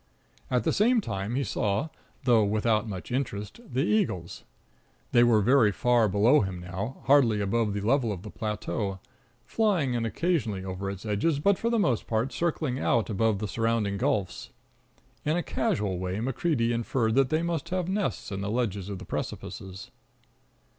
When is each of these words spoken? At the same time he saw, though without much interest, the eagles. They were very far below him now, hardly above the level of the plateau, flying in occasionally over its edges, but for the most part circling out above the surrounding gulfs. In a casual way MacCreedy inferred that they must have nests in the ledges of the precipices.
At 0.49 0.63
the 0.63 0.73
same 0.73 0.99
time 0.99 1.35
he 1.35 1.43
saw, 1.43 1.89
though 2.23 2.43
without 2.43 2.89
much 2.89 3.11
interest, 3.11 3.59
the 3.71 3.83
eagles. 3.83 4.43
They 5.11 5.23
were 5.23 5.41
very 5.41 5.71
far 5.71 6.09
below 6.09 6.39
him 6.41 6.59
now, 6.59 7.03
hardly 7.05 7.39
above 7.39 7.75
the 7.75 7.81
level 7.81 8.11
of 8.11 8.23
the 8.23 8.31
plateau, 8.31 8.97
flying 9.45 9.93
in 9.93 10.03
occasionally 10.03 10.65
over 10.65 10.89
its 10.89 11.05
edges, 11.05 11.37
but 11.39 11.59
for 11.59 11.69
the 11.69 11.77
most 11.77 12.07
part 12.07 12.33
circling 12.33 12.79
out 12.79 13.11
above 13.11 13.37
the 13.37 13.47
surrounding 13.47 13.97
gulfs. 13.97 14.49
In 15.23 15.37
a 15.37 15.43
casual 15.43 15.99
way 15.99 16.17
MacCreedy 16.19 16.71
inferred 16.71 17.13
that 17.13 17.29
they 17.29 17.43
must 17.43 17.69
have 17.69 17.87
nests 17.87 18.31
in 18.31 18.41
the 18.41 18.49
ledges 18.49 18.89
of 18.89 18.97
the 18.97 19.05
precipices. 19.05 19.91